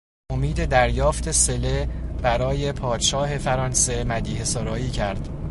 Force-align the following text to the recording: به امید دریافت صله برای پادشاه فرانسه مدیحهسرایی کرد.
به 0.29 0.35
امید 0.35 0.65
دریافت 0.65 1.31
صله 1.31 1.89
برای 2.21 2.71
پادشاه 2.71 3.37
فرانسه 3.37 4.03
مدیحهسرایی 4.03 4.89
کرد. 4.89 5.29